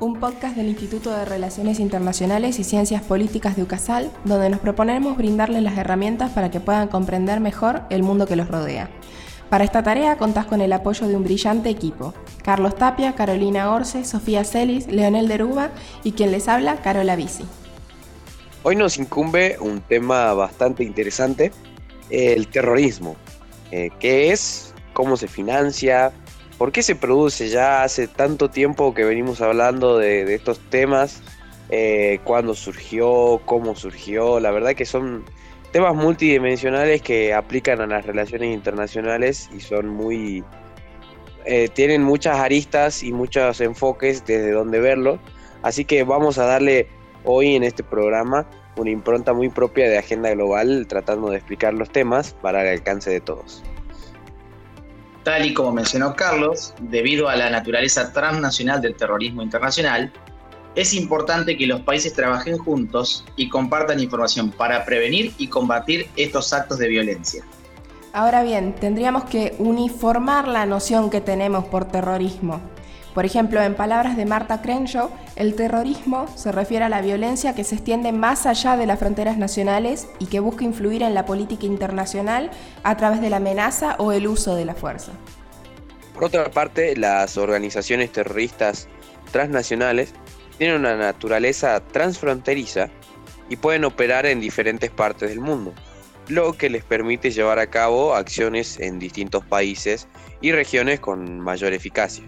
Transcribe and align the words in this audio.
un 0.00 0.18
podcast 0.18 0.56
del 0.56 0.68
Instituto 0.68 1.10
de 1.10 1.24
Relaciones 1.24 1.80
Internacionales 1.80 2.58
y 2.58 2.64
Ciencias 2.64 3.02
Políticas 3.02 3.56
de 3.56 3.62
UCASAL, 3.62 4.10
donde 4.24 4.50
nos 4.50 4.60
proponemos 4.60 5.16
brindarles 5.16 5.62
las 5.62 5.78
herramientas 5.78 6.30
para 6.32 6.50
que 6.50 6.60
puedan 6.60 6.88
comprender 6.88 7.40
mejor 7.40 7.82
el 7.90 8.02
mundo 8.02 8.26
que 8.26 8.36
los 8.36 8.48
rodea. 8.48 8.90
Para 9.50 9.64
esta 9.64 9.82
tarea 9.82 10.16
contás 10.16 10.46
con 10.46 10.60
el 10.60 10.72
apoyo 10.72 11.06
de 11.06 11.16
un 11.16 11.22
brillante 11.22 11.68
equipo. 11.68 12.14
Carlos 12.42 12.76
Tapia, 12.76 13.14
Carolina 13.14 13.70
Orce, 13.72 14.04
Sofía 14.04 14.44
Celis, 14.44 14.88
Leonel 14.88 15.28
Deruba 15.28 15.70
y 16.02 16.12
quien 16.12 16.32
les 16.32 16.48
habla, 16.48 16.76
Carola 16.76 17.14
Bici. 17.14 17.44
Hoy 18.62 18.76
nos 18.76 18.96
incumbe 18.96 19.58
un 19.60 19.80
tema 19.80 20.32
bastante 20.32 20.82
interesante, 20.82 21.52
el 22.10 22.48
terrorismo. 22.48 23.16
Eh, 23.70 23.90
¿Qué 24.00 24.32
es? 24.32 24.74
¿Cómo 24.92 25.16
se 25.16 25.28
financia? 25.28 26.12
¿Por 26.58 26.70
qué 26.70 26.82
se 26.82 26.94
produce? 26.94 27.48
Ya 27.48 27.82
hace 27.82 28.06
tanto 28.06 28.48
tiempo 28.48 28.94
que 28.94 29.04
venimos 29.04 29.40
hablando 29.40 29.98
de, 29.98 30.32
estos 30.34 30.60
temas. 30.70 31.22
Eh, 31.70 32.20
¿Cuándo 32.24 32.54
surgió? 32.54 33.40
¿Cómo 33.44 33.74
surgió? 33.74 34.38
La 34.38 34.52
verdad 34.52 34.74
que 34.74 34.84
son 34.84 35.24
temas 35.72 35.96
multidimensionales 35.96 37.02
que 37.02 37.34
aplican 37.34 37.80
a 37.80 37.86
las 37.86 38.06
relaciones 38.06 38.54
internacionales 38.54 39.50
y 39.54 39.60
son 39.60 39.88
muy... 39.88 40.44
Eh, 41.46 41.68
tienen 41.68 42.02
muchas 42.02 42.38
aristas 42.38 43.02
y 43.02 43.12
muchos 43.12 43.60
enfoques 43.60 44.24
desde 44.24 44.52
donde 44.52 44.78
verlo. 44.78 45.18
Así 45.62 45.84
que 45.84 46.04
vamos 46.04 46.38
a 46.38 46.46
darle 46.46 46.88
hoy 47.24 47.56
en 47.56 47.64
este 47.64 47.82
programa 47.82 48.46
una 48.76 48.90
impronta 48.90 49.32
muy 49.32 49.48
propia 49.48 49.88
de 49.88 49.98
agenda 49.98 50.30
global 50.30 50.86
tratando 50.88 51.30
de 51.30 51.36
explicar 51.36 51.74
los 51.74 51.90
temas 51.90 52.34
para 52.40 52.62
el 52.62 52.68
alcance 52.68 53.10
de 53.10 53.20
todos. 53.20 53.62
Tal 55.24 55.46
y 55.46 55.54
como 55.54 55.72
mencionó 55.72 56.14
Carlos, 56.14 56.74
debido 56.80 57.30
a 57.30 57.36
la 57.36 57.48
naturaleza 57.48 58.12
transnacional 58.12 58.82
del 58.82 58.94
terrorismo 58.94 59.42
internacional, 59.42 60.12
es 60.74 60.92
importante 60.92 61.56
que 61.56 61.66
los 61.66 61.80
países 61.80 62.12
trabajen 62.12 62.58
juntos 62.58 63.24
y 63.34 63.48
compartan 63.48 64.00
información 64.00 64.50
para 64.50 64.84
prevenir 64.84 65.32
y 65.38 65.48
combatir 65.48 66.08
estos 66.16 66.52
actos 66.52 66.78
de 66.78 66.88
violencia. 66.88 67.42
Ahora 68.12 68.42
bien, 68.42 68.74
tendríamos 68.74 69.24
que 69.24 69.54
uniformar 69.58 70.46
la 70.46 70.66
noción 70.66 71.08
que 71.08 71.22
tenemos 71.22 71.64
por 71.64 71.86
terrorismo. 71.86 72.60
Por 73.14 73.24
ejemplo, 73.24 73.62
en 73.62 73.76
palabras 73.76 74.16
de 74.16 74.26
Marta 74.26 74.60
Crenshaw, 74.60 75.08
el 75.36 75.54
terrorismo 75.54 76.26
se 76.36 76.50
refiere 76.50 76.84
a 76.84 76.88
la 76.88 77.00
violencia 77.00 77.54
que 77.54 77.62
se 77.62 77.76
extiende 77.76 78.10
más 78.10 78.44
allá 78.44 78.76
de 78.76 78.86
las 78.86 78.98
fronteras 78.98 79.38
nacionales 79.38 80.08
y 80.18 80.26
que 80.26 80.40
busca 80.40 80.64
influir 80.64 81.04
en 81.04 81.14
la 81.14 81.24
política 81.24 81.64
internacional 81.64 82.50
a 82.82 82.96
través 82.96 83.20
de 83.20 83.30
la 83.30 83.36
amenaza 83.36 83.94
o 83.98 84.10
el 84.10 84.26
uso 84.26 84.56
de 84.56 84.64
la 84.64 84.74
fuerza. 84.74 85.12
Por 86.12 86.24
otra 86.24 86.50
parte, 86.50 86.96
las 86.96 87.38
organizaciones 87.38 88.10
terroristas 88.10 88.88
transnacionales 89.30 90.12
tienen 90.58 90.80
una 90.80 90.96
naturaleza 90.96 91.80
transfronteriza 91.80 92.90
y 93.48 93.56
pueden 93.56 93.84
operar 93.84 94.26
en 94.26 94.40
diferentes 94.40 94.90
partes 94.90 95.28
del 95.28 95.40
mundo, 95.40 95.72
lo 96.26 96.54
que 96.54 96.68
les 96.68 96.82
permite 96.82 97.30
llevar 97.30 97.60
a 97.60 97.68
cabo 97.68 98.16
acciones 98.16 98.80
en 98.80 98.98
distintos 98.98 99.44
países 99.44 100.08
y 100.40 100.50
regiones 100.50 100.98
con 100.98 101.38
mayor 101.38 101.72
eficacia. 101.72 102.24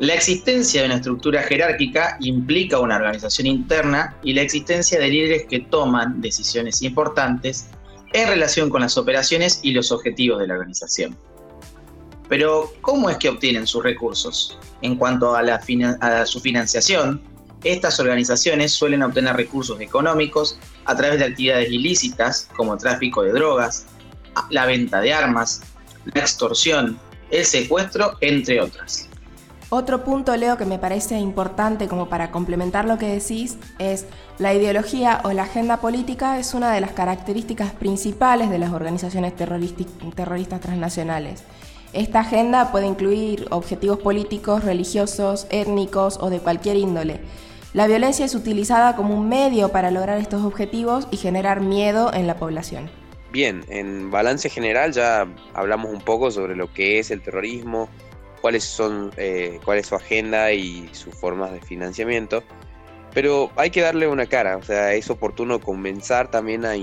La 0.00 0.14
existencia 0.14 0.80
de 0.80 0.86
una 0.86 0.96
estructura 0.96 1.42
jerárquica 1.42 2.16
implica 2.20 2.78
una 2.78 2.96
organización 2.96 3.46
interna 3.46 4.16
y 4.22 4.32
la 4.32 4.40
existencia 4.40 4.98
de 4.98 5.08
líderes 5.08 5.44
que 5.44 5.60
toman 5.60 6.22
decisiones 6.22 6.80
importantes 6.80 7.66
en 8.14 8.26
relación 8.26 8.70
con 8.70 8.80
las 8.80 8.96
operaciones 8.96 9.60
y 9.62 9.72
los 9.72 9.92
objetivos 9.92 10.40
de 10.40 10.46
la 10.46 10.54
organización. 10.54 11.18
Pero, 12.30 12.72
¿cómo 12.80 13.10
es 13.10 13.18
que 13.18 13.28
obtienen 13.28 13.66
sus 13.66 13.82
recursos? 13.84 14.58
En 14.80 14.96
cuanto 14.96 15.36
a, 15.36 15.42
a 15.42 16.24
su 16.24 16.40
financiación, 16.40 17.20
estas 17.62 18.00
organizaciones 18.00 18.72
suelen 18.72 19.02
obtener 19.02 19.36
recursos 19.36 19.82
económicos 19.82 20.58
a 20.86 20.96
través 20.96 21.18
de 21.18 21.26
actividades 21.26 21.70
ilícitas 21.70 22.48
como 22.56 22.78
tráfico 22.78 23.22
de 23.22 23.32
drogas, 23.32 23.84
la 24.48 24.64
venta 24.64 25.02
de 25.02 25.12
armas, 25.12 25.60
la 26.14 26.22
extorsión, 26.22 26.98
el 27.30 27.44
secuestro, 27.44 28.16
entre 28.22 28.62
otras. 28.62 29.09
Otro 29.72 30.02
punto, 30.02 30.36
Leo, 30.36 30.56
que 30.56 30.64
me 30.64 30.80
parece 30.80 31.16
importante 31.20 31.86
como 31.86 32.08
para 32.08 32.32
complementar 32.32 32.86
lo 32.86 32.98
que 32.98 33.06
decís, 33.06 33.56
es 33.78 34.04
la 34.38 34.52
ideología 34.52 35.20
o 35.22 35.32
la 35.32 35.44
agenda 35.44 35.76
política 35.76 36.40
es 36.40 36.54
una 36.54 36.72
de 36.72 36.80
las 36.80 36.90
características 36.90 37.72
principales 37.72 38.50
de 38.50 38.58
las 38.58 38.72
organizaciones 38.72 39.32
terroristas 39.36 40.60
transnacionales. 40.60 41.44
Esta 41.92 42.20
agenda 42.20 42.72
puede 42.72 42.88
incluir 42.88 43.46
objetivos 43.50 44.00
políticos, 44.00 44.64
religiosos, 44.64 45.46
étnicos 45.50 46.18
o 46.20 46.30
de 46.30 46.40
cualquier 46.40 46.74
índole. 46.74 47.20
La 47.72 47.86
violencia 47.86 48.24
es 48.24 48.34
utilizada 48.34 48.96
como 48.96 49.14
un 49.14 49.28
medio 49.28 49.68
para 49.68 49.92
lograr 49.92 50.18
estos 50.18 50.42
objetivos 50.42 51.06
y 51.12 51.16
generar 51.16 51.60
miedo 51.60 52.12
en 52.12 52.26
la 52.26 52.34
población. 52.34 52.90
Bien, 53.30 53.64
en 53.68 54.10
balance 54.10 54.48
general 54.48 54.90
ya 54.90 55.28
hablamos 55.54 55.92
un 55.92 56.00
poco 56.00 56.32
sobre 56.32 56.56
lo 56.56 56.72
que 56.72 56.98
es 56.98 57.12
el 57.12 57.22
terrorismo, 57.22 57.88
cuáles 58.40 58.64
son, 58.64 59.12
eh, 59.16 59.60
cuál 59.64 59.78
es 59.78 59.86
su 59.86 59.94
agenda 59.94 60.52
y 60.52 60.88
sus 60.92 61.14
formas 61.14 61.52
de 61.52 61.60
financiamiento. 61.60 62.42
Pero 63.12 63.50
hay 63.56 63.70
que 63.70 63.80
darle 63.80 64.06
una 64.06 64.26
cara, 64.26 64.56
o 64.56 64.62
sea, 64.62 64.94
es 64.94 65.10
oportuno 65.10 65.60
comenzar 65.60 66.30
también 66.30 66.64
a, 66.64 66.74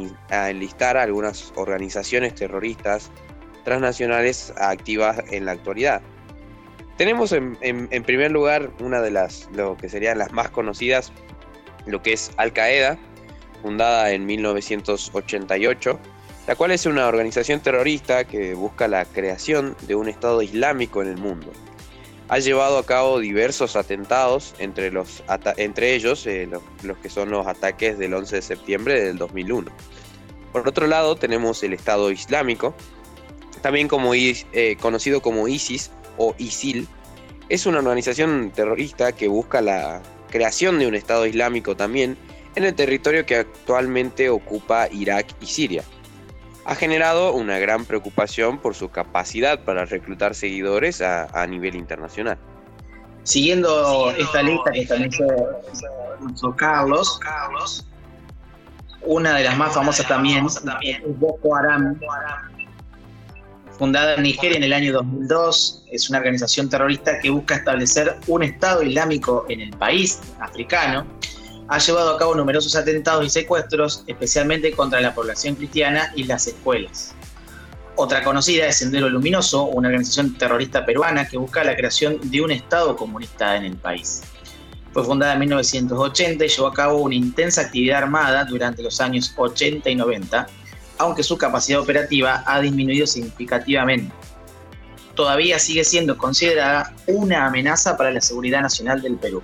enlistar 0.49 0.97
algunas 0.97 1.53
organizaciones 1.55 2.35
terroristas 2.35 3.11
transnacionales 3.63 4.53
activas 4.57 5.23
en 5.31 5.45
la 5.45 5.53
actualidad. 5.53 6.01
Tenemos 6.97 7.31
en, 7.31 7.57
en, 7.61 8.03
primer 8.03 8.31
lugar 8.31 8.71
una 8.81 9.01
de 9.01 9.11
las, 9.11 9.47
lo 9.53 9.77
que 9.77 9.87
serían 9.87 10.17
las 10.17 10.33
más 10.33 10.49
conocidas, 10.49 11.13
lo 11.85 12.01
que 12.01 12.13
es 12.13 12.31
Al 12.37 12.51
Qaeda, 12.51 12.97
fundada 13.61 14.11
en 14.11 14.25
1988, 14.25 15.99
la 16.47 16.55
cual 16.55 16.71
es 16.71 16.85
una 16.85 17.07
organización 17.07 17.59
terrorista 17.59 18.23
que 18.23 18.53
busca 18.53 18.87
la 18.87 19.03
creación 19.03 19.75
de 19.81 19.95
un 19.95 20.07
Estado 20.07 20.41
Islámico 20.41 21.01
en 21.01 21.09
el 21.09 21.17
mundo. 21.17 21.51
Ha 22.29 22.39
llevado 22.39 22.77
a 22.77 22.85
cabo 22.85 23.19
diversos 23.19 23.75
atentados, 23.75 24.55
entre, 24.57 24.89
los, 24.91 25.23
entre 25.57 25.93
ellos 25.93 26.25
eh, 26.25 26.49
los, 26.81 26.97
que 26.99 27.09
son 27.09 27.31
los 27.31 27.47
ataques 27.47 27.97
del 27.97 28.13
11 28.13 28.37
de 28.37 28.41
septiembre 28.41 29.03
del 29.03 29.17
2001. 29.17 29.69
Por 30.53 30.67
otro 30.67 30.87
lado 30.87 31.17
tenemos 31.17 31.61
el 31.63 31.73
Estado 31.73 32.11
Islámico, 32.11 32.73
también 33.61 33.89
eh, 34.53 34.77
conocido 34.79 35.21
como 35.21 35.49
ISIS 35.49 35.91
o 36.17 36.33
ISIL. 36.37 36.87
Es 37.49 37.65
una 37.65 37.79
organización 37.79 38.51
terrorista 38.55 39.11
que 39.11 39.27
busca 39.27 39.61
la 39.61 40.01
creación 40.29 40.79
de 40.79 40.87
un 40.87 40.95
Estado 40.95 41.25
Islámico 41.25 41.75
también 41.75 42.17
en 42.55 42.63
el 42.63 42.73
territorio 42.73 43.25
que 43.25 43.35
actualmente 43.35 44.29
ocupa 44.29 44.87
Irak 44.89 45.27
y 45.41 45.45
Siria 45.45 45.83
ha 46.67 46.75
generado 46.75 47.31
una 47.31 47.57
gran 47.59 47.85
preocupación 47.85 48.59
por 48.59 48.75
su 48.75 48.89
capacidad 48.89 49.61
para 49.61 49.85
reclutar 49.85 50.35
seguidores 50.35 51.01
a, 51.01 51.47
nivel 51.47 51.75
internacional. 51.75 52.37
Siguiendo, 53.23 54.11
esta 54.11 54.43
lista 54.43 54.71
que 54.71 54.81
estableció 54.81 55.27
Carlos, 56.57 57.19
una 59.01 59.35
de 59.35 59.45
las 59.45 59.57
más 59.57 59.73
famosas 59.73 60.05
también 60.09 60.45
es 60.81 60.99
Boko 61.17 61.55
Haram, 61.55 61.97
fundada 63.77 64.15
en 64.15 64.23
Nigeria 64.23 64.57
en 64.57 64.63
el 64.63 64.73
año 64.73 64.91
2002. 64.91 65.85
Es 65.89 66.09
una 66.09 66.19
organización 66.19 66.67
terrorista 66.67 67.17
que 67.19 67.29
busca 67.29 67.55
establecer 67.55 68.17
un 68.27 68.43
Estado 68.43 68.83
islámico 68.83 69.45
en 69.47 69.61
el 69.61 69.69
país 69.69 70.19
africano 70.41 71.07
ha 71.69 71.79
llevado 71.79 72.15
a 72.15 72.17
cabo 72.17 72.35
numerosos 72.35 72.75
atentados 72.75 73.25
y 73.25 73.29
secuestros, 73.29 74.03
especialmente 74.07 74.71
contra 74.71 75.01
la 75.01 75.13
población 75.13 75.55
cristiana 75.55 76.11
y 76.15 76.23
las 76.23 76.47
escuelas. 76.47 77.13
Otra 77.95 78.23
conocida 78.23 78.67
es 78.67 78.77
Sendero 78.77 79.09
Luminoso, 79.09 79.63
una 79.63 79.87
organización 79.87 80.37
terrorista 80.37 80.85
peruana 80.85 81.27
que 81.27 81.37
busca 81.37 81.63
la 81.63 81.75
creación 81.75 82.19
de 82.21 82.41
un 82.41 82.51
Estado 82.51 82.95
comunista 82.95 83.55
en 83.55 83.65
el 83.65 83.75
país. 83.75 84.21
Fue 84.93 85.03
fundada 85.03 85.33
en 85.33 85.39
1980 85.39 86.45
y 86.45 86.47
llevó 86.47 86.67
a 86.67 86.73
cabo 86.73 86.97
una 86.97 87.15
intensa 87.15 87.61
actividad 87.61 88.03
armada 88.03 88.45
durante 88.45 88.83
los 88.83 89.01
años 89.01 89.33
80 89.35 89.89
y 89.89 89.95
90, 89.95 90.47
aunque 90.99 91.23
su 91.23 91.37
capacidad 91.37 91.79
operativa 91.79 92.43
ha 92.45 92.61
disminuido 92.61 93.05
significativamente. 93.07 94.13
Todavía 95.15 95.57
sigue 95.59 95.83
siendo 95.83 96.17
considerada 96.17 96.93
una 97.07 97.47
amenaza 97.47 97.97
para 97.97 98.11
la 98.11 98.21
seguridad 98.21 98.61
nacional 98.61 99.01
del 99.01 99.17
Perú. 99.17 99.41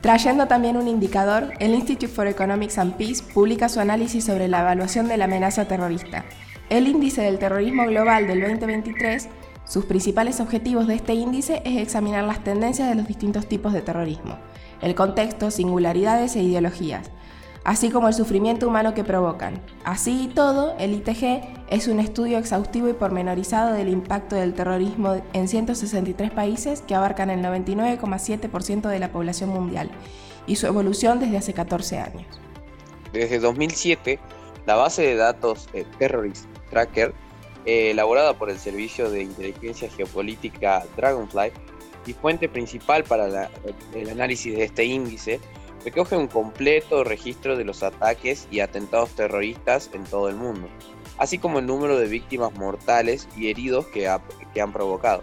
Trayendo 0.00 0.48
también 0.48 0.78
un 0.78 0.88
indicador, 0.88 1.52
el 1.58 1.74
Institute 1.74 2.08
for 2.08 2.26
Economics 2.26 2.78
and 2.78 2.94
Peace 2.94 3.22
publica 3.34 3.68
su 3.68 3.80
análisis 3.80 4.24
sobre 4.24 4.48
la 4.48 4.60
evaluación 4.60 5.08
de 5.08 5.18
la 5.18 5.26
amenaza 5.26 5.66
terrorista. 5.66 6.24
El 6.70 6.88
índice 6.88 7.20
del 7.20 7.38
terrorismo 7.38 7.84
global 7.84 8.26
del 8.26 8.40
2023, 8.40 9.28
sus 9.66 9.84
principales 9.84 10.40
objetivos 10.40 10.86
de 10.86 10.94
este 10.94 11.12
índice 11.12 11.60
es 11.66 11.76
examinar 11.76 12.24
las 12.24 12.42
tendencias 12.42 12.88
de 12.88 12.94
los 12.94 13.06
distintos 13.06 13.46
tipos 13.46 13.74
de 13.74 13.82
terrorismo, 13.82 14.38
el 14.80 14.94
contexto, 14.94 15.50
singularidades 15.50 16.34
e 16.34 16.42
ideologías, 16.42 17.10
así 17.64 17.90
como 17.90 18.08
el 18.08 18.14
sufrimiento 18.14 18.66
humano 18.66 18.94
que 18.94 19.04
provocan. 19.04 19.60
Así 19.84 20.24
y 20.24 20.28
todo, 20.28 20.74
el 20.78 20.94
ITG 20.94 21.42
es 21.68 21.88
un 21.88 22.00
estudio 22.00 22.38
exhaustivo 22.38 22.88
y 22.88 22.94
pormenorizado 22.94 23.72
del 23.72 23.88
impacto 23.88 24.36
del 24.36 24.54
terrorismo 24.54 25.22
en 25.32 25.48
163 25.48 26.30
países 26.30 26.82
que 26.82 26.94
abarcan 26.94 27.30
el 27.30 27.42
99,7% 27.42 28.88
de 28.88 28.98
la 28.98 29.12
población 29.12 29.50
mundial 29.50 29.90
y 30.46 30.56
su 30.56 30.66
evolución 30.66 31.20
desde 31.20 31.38
hace 31.38 31.52
14 31.52 31.98
años. 31.98 32.40
Desde 33.12 33.38
2007, 33.38 34.18
la 34.66 34.76
base 34.76 35.02
de 35.02 35.16
datos 35.16 35.68
eh, 35.72 35.84
Terrorist 35.98 36.46
Tracker, 36.70 37.12
eh, 37.66 37.90
elaborada 37.90 38.34
por 38.34 38.50
el 38.50 38.58
Servicio 38.58 39.10
de 39.10 39.22
Inteligencia 39.22 39.90
Geopolítica 39.90 40.84
Dragonfly 40.96 41.52
y 42.06 42.12
fuente 42.14 42.48
principal 42.48 43.04
para 43.04 43.50
el 43.94 44.10
análisis 44.10 44.56
de 44.56 44.64
este 44.64 44.84
índice, 44.84 45.40
recoge 45.84 46.16
un 46.16 46.28
completo 46.28 47.04
registro 47.04 47.56
de 47.56 47.64
los 47.64 47.82
ataques 47.82 48.46
y 48.50 48.60
atentados 48.60 49.10
terroristas 49.10 49.90
en 49.92 50.04
todo 50.04 50.28
el 50.28 50.36
mundo, 50.36 50.68
así 51.18 51.38
como 51.38 51.58
el 51.58 51.66
número 51.66 51.98
de 51.98 52.08
víctimas 52.08 52.52
mortales 52.54 53.28
y 53.36 53.50
heridos 53.50 53.86
que, 53.86 54.08
han 54.08 54.72
provocado. 54.72 55.22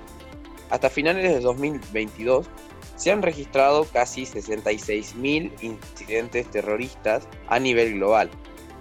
Hasta 0.70 0.90
finales 0.90 1.24
de 1.32 1.40
2022 1.40 2.48
se 2.96 3.12
han 3.12 3.22
registrado 3.22 3.86
casi 3.86 4.24
66.000 4.24 5.52
incidentes 5.62 6.50
terroristas 6.50 7.28
a 7.48 7.60
nivel 7.60 7.94
global. 7.94 8.30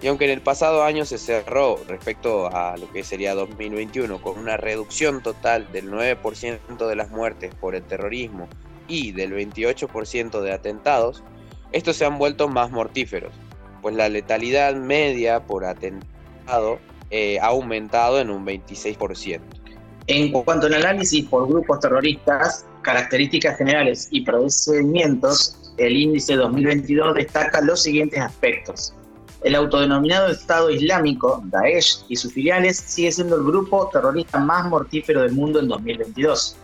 Y 0.02 0.08
aunque 0.08 0.24
en 0.26 0.30
el 0.30 0.42
pasado 0.42 0.82
año 0.82 1.04
se 1.04 1.16
cerró 1.16 1.80
respecto 1.88 2.54
a 2.54 2.76
lo 2.76 2.90
que 2.92 3.02
sería 3.02 3.34
2021 3.34 4.20
con 4.20 4.38
una 4.38 4.56
reducción 4.56 5.22
total 5.22 5.70
del 5.72 5.90
9% 5.90 6.86
de 6.86 6.96
las 6.96 7.10
muertes 7.10 7.54
por 7.54 7.74
el 7.74 7.82
terrorismo 7.82 8.48
y 8.88 9.12
del 9.12 9.32
28% 9.32 10.40
de 10.40 10.52
atentados, 10.52 11.22
estos 11.72 11.96
se 11.96 12.04
han 12.04 12.18
vuelto 12.18 12.48
más 12.48 12.70
mortíferos, 12.70 13.32
pues 13.82 13.94
la 13.94 14.08
letalidad 14.08 14.74
media 14.74 15.44
por 15.44 15.64
atentado 15.64 16.78
eh, 17.10 17.38
ha 17.40 17.46
aumentado 17.46 18.20
en 18.20 18.30
un 18.30 18.44
26%. 18.44 19.40
En 20.08 20.30
cuanto 20.30 20.66
al 20.66 20.74
análisis 20.74 21.24
por 21.26 21.48
grupos 21.48 21.80
terroristas, 21.80 22.64
características 22.82 23.58
generales 23.58 24.08
y 24.10 24.20
procedimientos, 24.20 25.74
el 25.78 25.96
índice 25.96 26.36
2022 26.36 27.14
destaca 27.14 27.60
los 27.60 27.82
siguientes 27.82 28.20
aspectos. 28.20 28.94
El 29.42 29.54
autodenominado 29.54 30.28
Estado 30.28 30.70
Islámico, 30.70 31.42
Daesh, 31.46 32.04
y 32.08 32.16
sus 32.16 32.32
filiales 32.32 32.78
sigue 32.78 33.12
siendo 33.12 33.36
el 33.36 33.44
grupo 33.44 33.88
terrorista 33.92 34.38
más 34.38 34.68
mortífero 34.68 35.22
del 35.22 35.32
mundo 35.32 35.60
en 35.60 35.68
2022 35.68 36.56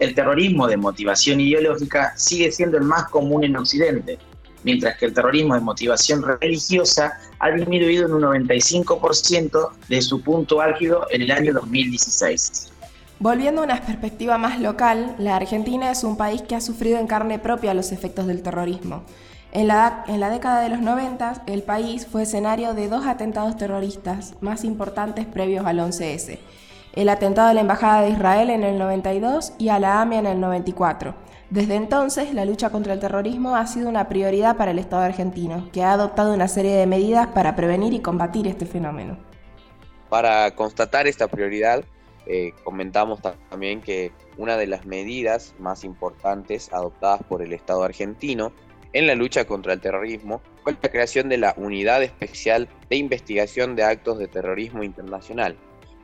el 0.00 0.14
terrorismo 0.14 0.66
de 0.66 0.78
motivación 0.78 1.40
ideológica 1.40 2.14
sigue 2.16 2.50
siendo 2.50 2.78
el 2.78 2.84
más 2.84 3.04
común 3.10 3.44
en 3.44 3.54
Occidente, 3.56 4.18
mientras 4.64 4.96
que 4.96 5.06
el 5.06 5.14
terrorismo 5.14 5.54
de 5.54 5.60
motivación 5.60 6.24
religiosa 6.40 7.20
ha 7.38 7.50
disminuido 7.50 8.06
en 8.06 8.14
un 8.14 8.22
95% 8.22 9.70
de 9.88 10.02
su 10.02 10.22
punto 10.22 10.60
álgido 10.62 11.06
en 11.10 11.22
el 11.22 11.30
año 11.30 11.52
2016. 11.52 12.72
Volviendo 13.18 13.60
a 13.60 13.64
una 13.64 13.80
perspectiva 13.82 14.38
más 14.38 14.58
local, 14.58 15.14
la 15.18 15.36
Argentina 15.36 15.90
es 15.90 16.02
un 16.02 16.16
país 16.16 16.40
que 16.40 16.56
ha 16.56 16.62
sufrido 16.62 16.98
en 16.98 17.06
carne 17.06 17.38
propia 17.38 17.74
los 17.74 17.92
efectos 17.92 18.26
del 18.26 18.42
terrorismo. 18.42 19.04
En 19.52 19.66
la, 19.66 20.04
década 20.06 20.62
de 20.62 20.70
los 20.70 20.80
90, 20.80 21.42
el 21.46 21.62
país 21.62 22.06
fue 22.10 22.22
escenario 22.22 22.72
de 22.72 22.88
dos 22.88 23.04
atentados 23.04 23.58
terroristas 23.58 24.34
más 24.40 24.64
importantes 24.64 25.26
previos 25.26 25.66
al 25.66 25.78
11S 25.80 26.38
el 26.94 27.08
atentado 27.08 27.48
a 27.48 27.54
la 27.54 27.60
Embajada 27.60 28.02
de 28.02 28.10
Israel 28.10 28.50
en 28.50 28.64
el 28.64 28.78
92 28.78 29.52
y 29.58 29.68
a 29.68 29.78
la 29.78 30.00
AMIA 30.00 30.20
en 30.20 30.26
el 30.26 30.40
94. 30.40 31.14
Desde 31.50 31.74
entonces, 31.74 32.32
la 32.32 32.44
lucha 32.44 32.70
contra 32.70 32.92
el 32.92 33.00
terrorismo 33.00 33.56
ha 33.56 33.66
sido 33.66 33.88
una 33.88 34.08
prioridad 34.08 34.56
para 34.56 34.70
el 34.70 34.78
Estado 34.78 35.02
argentino, 35.02 35.68
que 35.72 35.82
ha 35.82 35.92
adoptado 35.92 36.32
una 36.32 36.48
serie 36.48 36.76
de 36.76 36.86
medidas 36.86 37.28
para 37.28 37.56
prevenir 37.56 37.92
y 37.92 38.00
combatir 38.00 38.46
este 38.46 38.66
fenómeno. 38.66 39.18
Para 40.08 40.54
constatar 40.54 41.06
esta 41.06 41.28
prioridad, 41.28 41.84
eh, 42.26 42.52
comentamos 42.62 43.20
también 43.48 43.80
que 43.80 44.12
una 44.36 44.56
de 44.56 44.66
las 44.66 44.86
medidas 44.86 45.54
más 45.58 45.82
importantes 45.84 46.72
adoptadas 46.72 47.22
por 47.24 47.42
el 47.42 47.52
Estado 47.52 47.82
argentino 47.82 48.52
en 48.92 49.06
la 49.06 49.14
lucha 49.14 49.44
contra 49.44 49.72
el 49.72 49.80
terrorismo 49.80 50.40
fue 50.62 50.76
la 50.80 50.88
creación 50.88 51.28
de 51.28 51.38
la 51.38 51.54
Unidad 51.56 52.02
Especial 52.02 52.68
de 52.88 52.96
Investigación 52.96 53.76
de 53.76 53.84
Actos 53.84 54.18
de 54.18 54.28
Terrorismo 54.28 54.82
Internacional, 54.82 55.56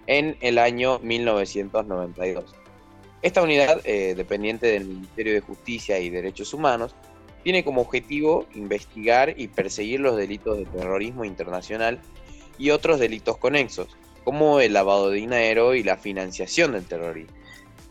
en 0.06 0.36
el 0.40 0.58
año 0.58 0.98
1992. 1.00 2.54
Esta 3.22 3.42
unidad, 3.42 3.80
eh, 3.84 4.14
dependiente 4.16 4.66
del 4.66 4.86
Ministerio 4.86 5.34
de 5.34 5.40
Justicia 5.40 5.98
y 5.98 6.10
Derechos 6.10 6.54
Humanos, 6.54 6.94
tiene 7.42 7.64
como 7.64 7.80
objetivo 7.80 8.46
investigar 8.54 9.34
y 9.36 9.48
perseguir 9.48 10.00
los 10.00 10.16
delitos 10.16 10.58
de 10.58 10.66
terrorismo 10.66 11.24
internacional 11.24 12.00
y 12.58 12.70
otros 12.70 12.98
delitos 12.98 13.36
conexos, 13.36 13.88
como 14.24 14.60
el 14.60 14.72
lavado 14.72 15.10
de 15.10 15.18
dinero 15.18 15.74
y 15.74 15.82
la 15.82 15.96
financiación 15.96 16.72
del 16.72 16.84
terrorismo. 16.84 17.32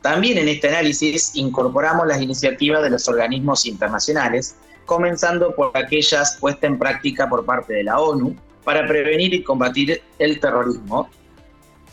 También 0.02 0.38
en 0.38 0.50
este 0.50 0.68
análisis 0.68 1.36
incorporamos 1.36 2.06
las 2.06 2.22
iniciativas 2.22 2.84
de 2.84 2.92
los 2.92 3.08
organismos 3.08 3.66
internacionales, 3.66 4.56
comenzando 4.86 5.56
por 5.56 5.72
aquellas 5.76 6.38
puestas 6.40 6.70
en 6.70 6.78
práctica 6.78 7.28
por 7.28 7.46
parte 7.46 7.74
de 7.74 7.86
la 7.86 8.00
ONU 8.00 8.36
para 8.64 8.88
prevenir 8.88 9.34
y 9.34 9.44
combatir 9.44 10.02
el 10.20 10.40
terrorismo, 10.40 11.10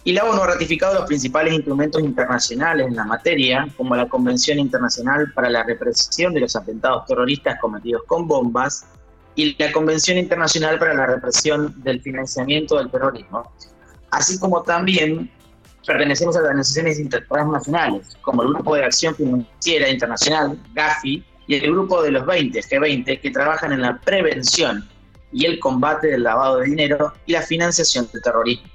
y 0.04 0.12
la 0.12 0.25
ONU 0.25 0.43
ha 0.43 0.46
ratificado 0.49 0.94
los 0.94 1.06
principales 1.06 1.54
instrumentos 1.54 2.02
internacionales 2.02 2.88
en 2.88 2.96
la 2.96 3.04
materia, 3.04 3.69
como 3.76 3.94
la 3.94 4.08
Convención 4.08 4.58
Internacional 4.58 5.32
para 5.32 5.49
la 5.49 5.62
Represión 5.62 6.34
de 6.34 6.40
los 6.40 6.56
Atentados 6.56 7.06
Terroristas 7.06 7.58
Cometidos 7.60 8.02
con 8.06 8.26
Bombas 8.26 8.84
y 9.37 9.56
la 9.62 9.70
Convención 9.70 10.19
Internacional 10.19 10.78
para 10.78 10.94
la 10.94 11.06
Represión 11.06 11.75
del 11.82 12.00
Financiamiento 12.02 12.78
del 12.78 12.90
Terrorismo, 12.90 13.50
así 14.10 14.38
como 14.38 14.62
también 14.62 15.31
pertenecemos 15.87 16.37
a 16.37 16.40
organizaciones 16.40 16.98
internacionales, 16.98 18.16
como 18.22 18.43
el 18.43 18.48
Grupo 18.48 18.75
de 18.75 18.84
Acción 18.84 19.14
Financiera 19.14 19.88
Internacional, 19.88 20.58
GAFI, 20.75 21.25
y 21.46 21.55
el 21.56 21.72
Grupo 21.72 22.02
de 22.02 22.12
los 22.12 22.24
20, 22.24 22.60
G20, 22.60 23.20
que 23.20 23.31
trabajan 23.31 23.72
en 23.72 23.82
la 23.82 23.98
prevención 23.98 24.88
y 25.32 25.46
el 25.46 25.58
combate 25.58 26.08
del 26.08 26.22
lavado 26.22 26.58
de 26.58 26.67
dinero 26.67 27.12
y 27.26 27.32
la 27.32 27.43
financiación 27.43 28.08
del 28.12 28.22
terrorismo. 28.22 28.69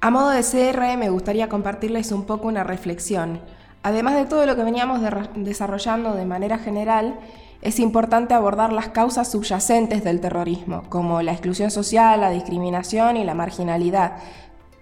A 0.00 0.10
modo 0.10 0.30
de 0.30 0.42
CR 0.42 0.96
me 0.98 1.10
gustaría 1.10 1.48
compartirles 1.48 2.12
un 2.12 2.24
poco 2.24 2.48
una 2.48 2.64
reflexión. 2.64 3.40
Además 3.82 4.14
de 4.14 4.26
todo 4.26 4.46
lo 4.46 4.56
que 4.56 4.64
veníamos 4.64 5.00
desarrollando 5.34 6.14
de 6.14 6.24
manera 6.24 6.58
general, 6.58 7.18
es 7.62 7.78
importante 7.78 8.34
abordar 8.34 8.72
las 8.72 8.88
causas 8.88 9.30
subyacentes 9.30 10.02
del 10.02 10.20
terrorismo, 10.20 10.82
como 10.88 11.22
la 11.22 11.32
exclusión 11.32 11.70
social, 11.70 12.20
la 12.20 12.30
discriminación 12.30 13.16
y 13.16 13.24
la 13.24 13.34
marginalidad. 13.34 14.16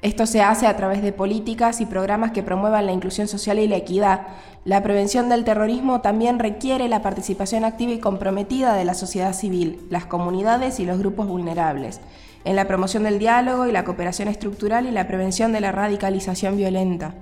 Esto 0.02 0.25
se 0.25 0.40
hace 0.40 0.66
a 0.66 0.76
través 0.76 1.02
de 1.02 1.12
políticas 1.12 1.82
y 1.82 1.87
programas 1.87 2.30
que 2.32 2.42
promuevan 2.42 2.87
la 2.87 2.92
inclusión 2.92 3.28
social 3.28 3.59
y 3.59 3.68
la 3.68 3.76
equidad. 3.76 4.28
La 4.64 4.82
prevención 4.82 5.28
del 5.28 5.44
terrorismo 5.44 6.00
también 6.00 6.38
requiere 6.38 6.88
la 6.88 7.02
participación 7.02 7.64
activa 7.64 7.92
y 7.92 7.99
comprometida 7.99 8.73
de 8.73 8.87
la 8.87 8.94
sociedad 8.94 9.35
civil, 9.35 9.87
las 9.90 10.06
comunidades 10.06 10.80
y 10.80 10.87
los 10.87 10.99
grupos 10.99 11.26
vulnerables 11.26 12.00
en 12.44 12.56
la 12.56 12.66
promoción 12.66 13.02
del 13.04 13.18
diálogo 13.18 13.66
y 13.66 13.73
la 13.73 13.85
cooperación 13.85 14.28
estructural 14.28 14.87
y 14.87 14.90
la 14.90 15.06
prevención 15.06 15.52
de 15.52 15.61
la 15.61 15.73
radicalización 15.73 16.56
violenta. 16.56 17.14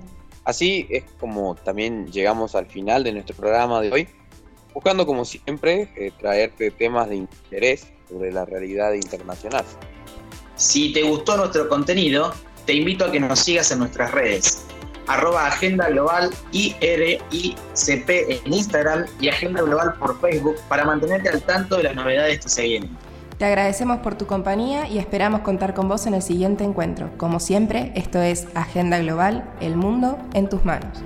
Así 0.43 0.87
es 0.89 1.03
como 1.19 1.55
también 1.55 2.07
llegamos 2.11 2.55
al 2.55 2.65
final 2.65 3.03
de 3.03 3.11
nuestro 3.11 3.35
programa 3.35 3.81
de 3.81 3.91
hoy, 3.91 4.07
buscando 4.73 5.05
como 5.05 5.25
siempre 5.25 5.89
eh, 5.95 6.11
traerte 6.17 6.71
temas 6.71 7.09
de 7.09 7.17
interés 7.17 7.87
sobre 8.09 8.31
la 8.31 8.45
realidad 8.45 8.93
internacional. 8.93 9.65
Si 10.55 10.91
te 10.91 11.03
gustó 11.03 11.37
nuestro 11.37 11.69
contenido, 11.69 12.33
te 12.65 12.73
invito 12.73 13.05
a 13.05 13.11
que 13.11 13.19
nos 13.19 13.39
sigas 13.39 13.71
en 13.71 13.79
nuestras 13.79 14.11
redes, 14.11 14.65
arroba 15.07 15.47
Agenda 15.47 15.89
Global 15.89 16.29
IRICP 16.51 18.09
en 18.09 18.53
Instagram 18.53 19.05
y 19.19 19.29
Agenda 19.29 19.61
Global 19.61 19.95
por 19.99 20.19
Facebook 20.21 20.55
para 20.67 20.85
mantenerte 20.85 21.29
al 21.29 21.41
tanto 21.41 21.77
de 21.77 21.83
las 21.83 21.95
novedades 21.95 22.39
que 22.39 22.49
se 22.49 22.63
vienen. 22.63 23.08
Te 23.39 23.45
agradecemos 23.45 23.99
por 23.99 24.15
tu 24.15 24.27
compañía 24.27 24.85
y 24.89 24.97
esperamos 24.97 25.39
contar 25.39 25.73
con 25.73 25.87
vos 25.87 26.05
en 26.07 26.13
el 26.13 26.21
siguiente 26.21 26.65
encuentro. 26.65 27.09
Como 27.15 27.39
siempre, 27.39 27.93
esto 27.95 28.21
es 28.21 28.49
Agenda 28.53 28.99
Global, 28.99 29.49
el 29.61 29.77
mundo 29.77 30.17
en 30.33 30.49
tus 30.49 30.65
manos. 30.65 31.01